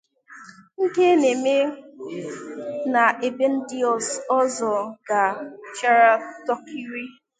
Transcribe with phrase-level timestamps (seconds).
[0.83, 1.55] nke na-eme
[2.91, 3.77] na ebe ndị
[4.39, 4.73] ọzọ
[5.07, 6.13] gachaara
[6.45, 7.05] tọkịrị